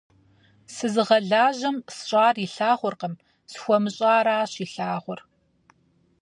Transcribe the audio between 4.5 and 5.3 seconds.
илъагъур.